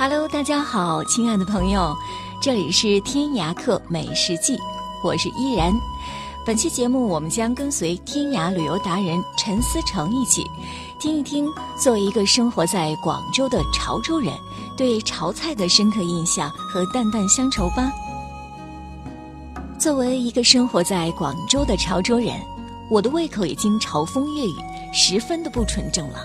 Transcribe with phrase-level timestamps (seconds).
[0.00, 1.92] Hello，大家好，亲爱的朋友，
[2.40, 4.56] 这里是天涯客美食记，
[5.02, 5.74] 我是依然。
[6.46, 10.48] 本期节目，我们将跟随天涯旅游达人陈思成一起，
[11.00, 14.32] 听一听作为一个生活在广州的潮州人
[14.76, 17.90] 对潮菜的深刻印象和淡淡乡愁吧。
[19.80, 22.40] 作为一个生活在广州的潮州人，
[22.88, 24.54] 我的胃口已经潮风粤语，
[24.94, 26.20] 十分的不纯正了。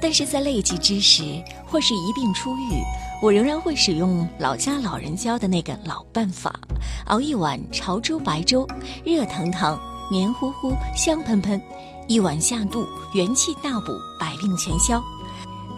[0.00, 1.22] 但是在累极之时，
[1.64, 2.82] 或是一病初愈，
[3.22, 6.58] 我仍然会使用老家老人教的那个老办法，
[7.06, 8.66] 熬一碗潮州白粥，
[9.04, 9.78] 热腾腾、
[10.10, 11.62] 黏糊糊、香喷喷，
[12.08, 12.84] 一碗下肚，
[13.14, 15.00] 元气大补，百病全消。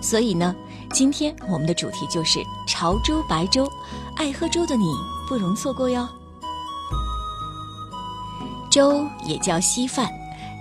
[0.01, 0.57] 所以呢，
[0.91, 3.71] 今天我们的主题就是潮州白粥，
[4.17, 4.95] 爱喝粥的你
[5.29, 6.09] 不容错过哟。
[8.71, 10.11] 粥也叫稀饭，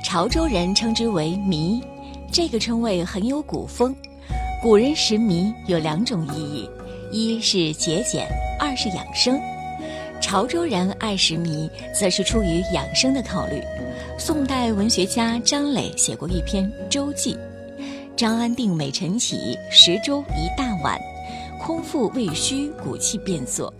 [0.03, 1.81] 潮州人称之为糜。
[2.29, 3.95] 这个称谓很有古风，
[4.63, 6.69] 古人食糜有两种意义，
[7.11, 8.25] 一是节俭，
[8.57, 9.37] 二是养生。
[10.21, 13.61] 潮州人爱食糜，则是出于养生的考虑。
[14.17, 17.35] 宋代文学家张磊写过一篇《粥记》：
[18.15, 20.97] 张安定每晨起，食粥一大碗，
[21.59, 23.71] 空腹胃虚，骨气变作，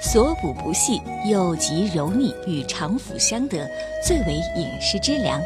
[0.00, 3.70] 所补不细，又极柔腻，与肠腑相得，
[4.02, 5.38] 最为饮食之良。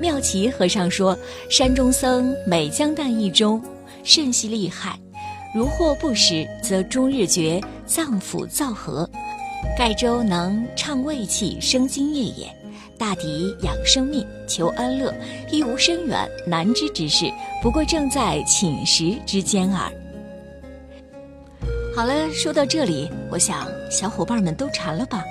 [0.00, 1.18] 妙奇和尚说
[1.50, 3.60] ：“山中僧每将啖一粥，
[4.02, 4.98] 甚系厉害。
[5.54, 9.08] 如或不食，则终日觉脏腑燥和。
[9.76, 12.54] 盖粥能畅胃气、生津液也，
[12.98, 15.12] 大抵养生命、求安乐，
[15.50, 17.32] 亦无深远难知之事。
[17.62, 19.90] 不过正在寝食之间耳。”
[21.96, 25.24] 好了，说到这里，我想小伙伴们都馋了吧？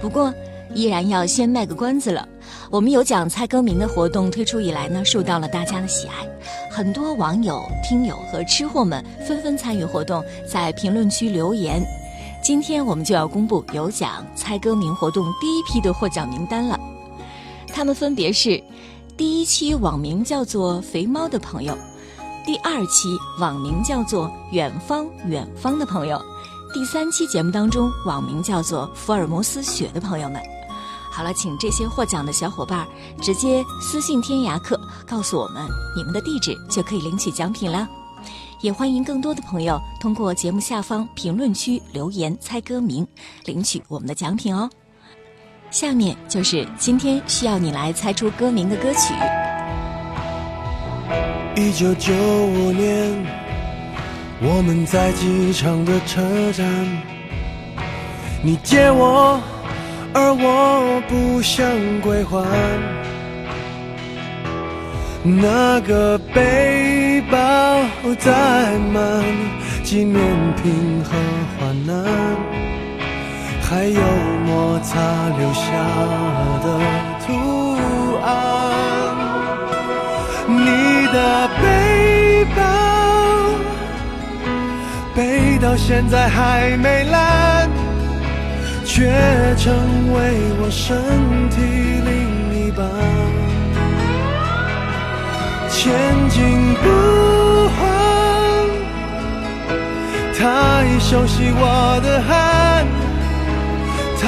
[0.00, 0.32] 不过
[0.74, 2.28] 依然要先卖个关子了。
[2.70, 6.28] 我们有奖猜歌名的活动推出以来呢，受到了大家的喜爱，
[6.70, 11.82] 很多网友、听友和吃货们纷纷参与活动，在评论区留言。
[12.42, 16.78] 今天我们就要公布有奖猜歌名活动第一批的获奖名单了，
[17.72, 18.62] 他们分别是：
[19.16, 21.76] 第一期网名叫做“肥猫”的朋友，
[22.44, 26.20] 第二期网名叫做“远方远方”的朋友，
[26.74, 30.55] 第三期节目当中网名叫做“福尔摩斯雪”的朋友们。
[31.16, 32.86] 好了，请这些获奖的小伙伴
[33.22, 35.66] 直接私信天涯客，告诉我们
[35.96, 37.88] 你们的地址，就可以领取奖品了。
[38.60, 43.06] 也欢迎更多的朋友通过节目下方评论区留言猜歌名，
[43.46, 44.68] 领取我们的奖品哦。
[45.70, 49.14] 下面就是今天需要你来猜出歌名的歌曲。
[51.56, 53.26] 一九九五年，
[54.42, 56.86] 我们在机场的车站，
[58.44, 59.40] 你接我。
[60.18, 61.66] 而我不想
[62.00, 62.42] 归还
[65.22, 67.36] 那个背包
[68.18, 68.32] 载
[68.94, 69.22] 满
[69.84, 70.16] 纪念
[70.62, 71.10] 品和
[71.58, 72.02] 患难，
[73.62, 74.00] 还有
[74.46, 74.98] 摩擦
[75.36, 75.66] 留下
[76.64, 76.66] 的
[77.26, 77.28] 图
[78.24, 78.26] 案。
[80.48, 80.64] 你
[81.12, 82.62] 的背包
[85.14, 87.65] 背到现在还没烂。
[88.96, 89.04] 却
[89.58, 89.74] 成
[90.14, 90.16] 为
[90.58, 90.96] 我身
[91.50, 91.56] 体
[92.06, 92.16] 另
[92.56, 92.80] 一半，
[95.68, 95.92] 千
[96.30, 96.84] 金不
[97.76, 97.78] 换，
[100.32, 100.40] 太
[100.98, 102.86] 熟悉我的汗，
[104.18, 104.24] 它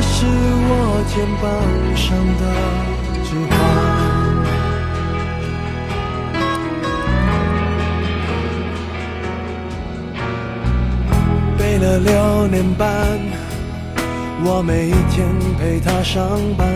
[0.00, 0.24] 是
[0.70, 0.70] 我
[1.08, 1.50] 肩膀
[1.96, 2.06] 上
[2.38, 2.42] 的
[3.24, 3.52] 指环，
[11.58, 13.41] 背了六年半。
[14.44, 16.66] 我每天陪他上班，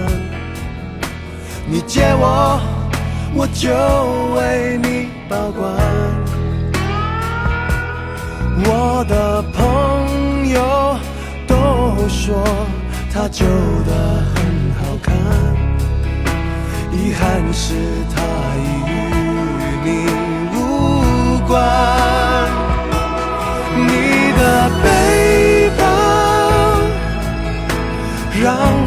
[1.67, 2.61] 你借我，
[3.35, 3.69] 我就
[4.37, 5.75] 为你保管。
[8.65, 10.97] 我的朋友
[11.47, 12.43] 都说
[13.13, 14.45] 他旧的很
[14.79, 15.13] 好看，
[16.93, 17.75] 遗憾是
[18.15, 18.23] 他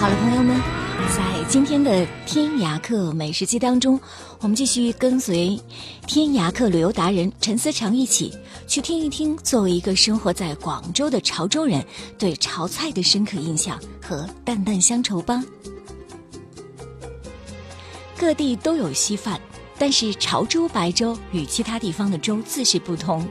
[0.00, 0.58] 好了，朋友们，
[1.14, 4.00] 在今天的天涯客美食记当中，
[4.40, 5.60] 我们继续跟随
[6.06, 8.34] 天涯客旅游达人陈思成一起
[8.66, 11.84] 去听一听，作为一个生活在广州的潮州人
[12.18, 15.44] 对潮菜的深刻印象和淡淡乡愁吧。
[18.16, 19.38] 各地都有稀饭，
[19.78, 23.28] 但是潮州白粥与其他地方的粥自是不同。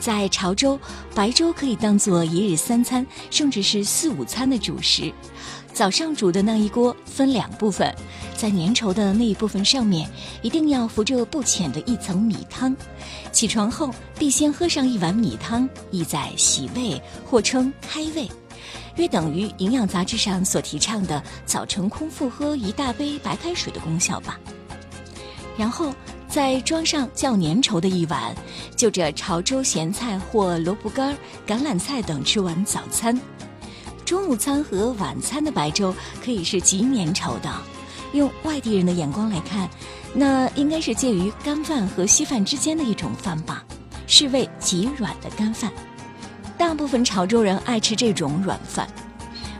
[0.00, 0.78] 在潮州，
[1.14, 5.12] 白粥可以当做一日三餐，甚至是四五餐的主食。
[5.72, 7.94] 早上煮的那一锅分两部分，
[8.36, 10.08] 在粘稠的那一部分上面
[10.42, 12.74] 一定要浮着不浅的一层米汤。
[13.30, 18.28] 起床后必先喝上一碗米汤，意在洗胃或称开胃，
[18.96, 24.36] 约等于营养杂志上所提倡的早晨空腹喝一大杯白开水的功效吧。
[25.56, 25.92] 然后
[26.38, 28.32] 再装上较粘稠的一碗，
[28.76, 31.12] 就着潮州咸菜或萝卜干、
[31.44, 33.20] 橄榄菜等吃完早餐。
[34.04, 35.92] 中午餐和晚餐的白粥
[36.24, 37.52] 可以是极粘稠的，
[38.12, 39.68] 用外地人的眼光来看，
[40.14, 43.64] 那应该是介于干饭和稀饭之间的一种饭吧，
[44.06, 45.72] 是味极软的干饭。
[46.56, 48.86] 大部分潮州人爱吃这种软饭，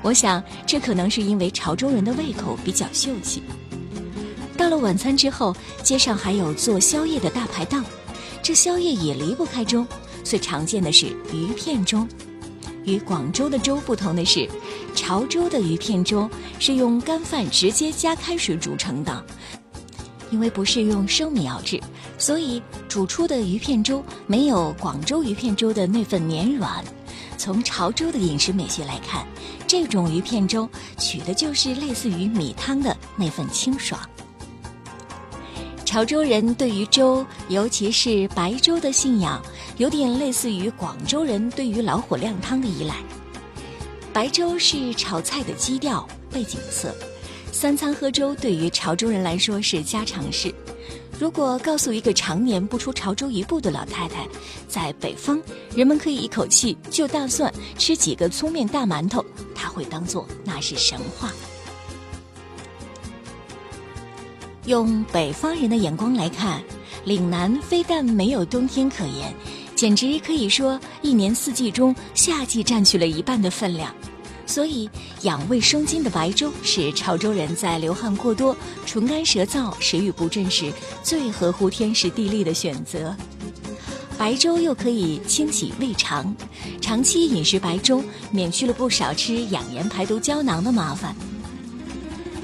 [0.01, 3.43] 我想这可能是因为潮州人的胃口比较秀气。
[4.59, 7.85] 到了晚餐之后，街上还有做宵夜的大排档，
[8.43, 9.87] 这宵夜也离不开粥，
[10.25, 12.05] 最常见的是鱼片粥。
[12.85, 14.49] 与广州的粥不同的是，
[14.97, 16.29] 潮州的鱼片粥
[16.59, 19.25] 是用干饭直接加开水煮成的。
[20.33, 21.81] 因为不是用生米熬制，
[22.19, 26.85] 所以煮出的鱼片粥没有广州鱼片粥的那份绵软。
[27.39, 29.25] 从潮州的饮食美学来看，
[29.69, 30.69] 这种鱼片粥
[30.99, 34.01] 取的就是类似于米汤的那份清爽。
[35.99, 39.43] 潮州人对于粥，尤其是白粥的信仰，
[39.79, 42.95] 有点类似于广州人对于老火靓汤的依赖。
[44.13, 46.95] 白粥是炒菜的基调、背景色，
[47.51, 50.55] 三餐喝粥对于潮州人来说是家常事。
[51.19, 54.25] 如果告诉一个常年不出潮州一步的老太太，
[54.69, 55.43] 在北方
[55.75, 61.33] 人们可以一口气就大蒜吃几个粗面大馒头，她会当做那是神话。
[64.69, 66.63] 用北方人的眼光来看，
[67.07, 69.35] 岭南非但没有冬天可言，
[69.75, 73.95] 简直可以说一年四季中夏季占据了一半的分量。
[74.45, 74.89] 所以，
[75.23, 80.71] 养胃生津的白粥是潮州人在流汗过多、唇干舌燥、食欲不振时
[81.03, 83.17] 最合乎天时地利的选择。
[84.19, 86.37] 白粥又可以清洗胃肠，
[86.79, 91.17] 长期饮食白粥，免去了不少吃养颜排毒胶囊的麻烦。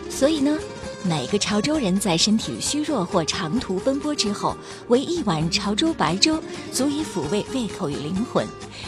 [0.08, 0.58] 所以呢，
[1.06, 4.56] 每个潮州人在身体虚弱或长途奔波之后，
[4.88, 6.42] 为一碗潮州白粥，
[6.72, 8.46] 足以抚慰胃口与灵魂，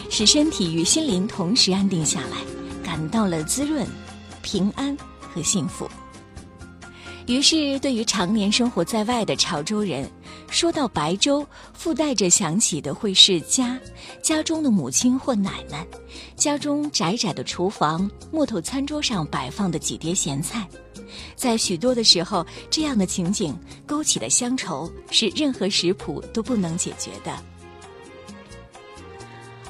[0.09, 2.39] 使身体与心灵同时安定下来。
[2.83, 3.87] 感到了滋润、
[4.41, 5.87] 平安和幸福。
[7.27, 10.09] 于是，对于常年生活在外的潮州人，
[10.49, 13.79] 说到白粥，附带着想起的会是家，
[14.23, 15.87] 家中的母亲或奶奶，
[16.35, 20.67] 家中窄窄的厨房，木头餐桌上摆放的几碟咸菜。
[21.35, 27.37] 在许多的时候，这样的情景勾起的乡愁，是任何食谱都不能解决的。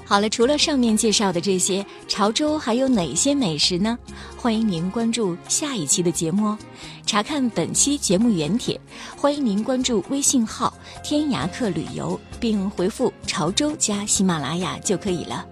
[0.09, 3.99] 好了，除了上面介绍的这些，潮州还有哪些美食呢？
[4.37, 6.59] 欢迎您关注下一期的节目哦。
[7.05, 8.81] 查看本期节目原帖，
[9.17, 10.73] 欢迎您关注微信号
[11.03, 15.45] “天涯客旅游”，并回复“潮州加喜马拉雅”就可以了。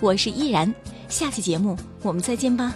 [0.00, 0.74] 我是依然，
[1.08, 2.74] 下期节目我们再见吧。